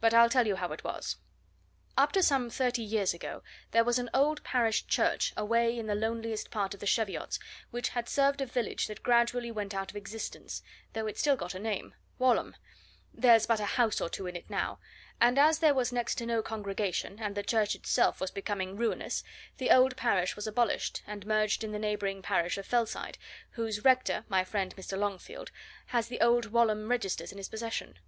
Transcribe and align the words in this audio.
But 0.00 0.14
I'll 0.14 0.30
tell 0.30 0.46
you 0.46 0.56
how 0.56 0.72
it 0.72 0.82
was. 0.82 1.18
Up 1.94 2.10
to 2.12 2.22
some 2.22 2.48
thirty 2.48 2.80
years 2.80 3.12
ago 3.12 3.42
there 3.72 3.84
was 3.84 3.98
an 3.98 4.08
old 4.14 4.42
parish 4.42 4.86
church 4.86 5.34
away 5.36 5.78
in 5.78 5.86
the 5.86 5.94
loneliest 5.94 6.50
part 6.50 6.72
of 6.72 6.80
the 6.80 6.86
Cheviots 6.86 7.38
which 7.70 7.90
had 7.90 8.08
served 8.08 8.40
a 8.40 8.46
village 8.46 8.86
that 8.86 9.02
gradually 9.02 9.50
went 9.50 9.74
out 9.74 9.90
of 9.90 9.96
existence 9.98 10.62
though 10.94 11.06
it's 11.06 11.20
still 11.20 11.36
got 11.36 11.54
a 11.54 11.58
name, 11.58 11.94
Walholm, 12.18 12.54
there's 13.12 13.46
but 13.46 13.60
a 13.60 13.66
house 13.76 14.00
or 14.00 14.08
two 14.08 14.26
in 14.26 14.36
it 14.36 14.48
now; 14.48 14.78
and 15.20 15.38
as 15.38 15.58
there 15.58 15.74
was 15.74 15.92
next 15.92 16.14
to 16.14 16.24
no 16.24 16.40
congregation, 16.42 17.18
and 17.20 17.34
the 17.34 17.42
church 17.42 17.74
itself 17.74 18.22
was 18.22 18.30
becoming 18.30 18.74
ruinous, 18.74 19.22
the 19.58 19.70
old 19.70 19.98
parish 19.98 20.34
was 20.34 20.46
abolished, 20.46 21.02
and 21.06 21.26
merged 21.26 21.62
in 21.62 21.72
the 21.72 21.78
neighbouring 21.78 22.22
parish 22.22 22.56
of 22.56 22.64
Felside, 22.66 23.18
whose 23.50 23.84
rector, 23.84 24.24
my 24.28 24.44
friend 24.44 24.74
Mr. 24.76 24.96
Longfield, 24.96 25.50
has 25.88 26.08
the 26.08 26.22
old 26.22 26.46
Walholm 26.52 26.88
registers 26.88 27.32
in 27.32 27.36
his 27.36 27.50
possession. 27.50 27.98